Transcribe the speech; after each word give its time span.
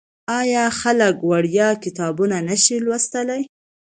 آیا 0.39 0.65
خلک 0.81 1.15
وړیا 1.29 1.69
کتابونه 1.83 2.37
نشي 2.47 2.77
لوستلی؟ 2.85 3.41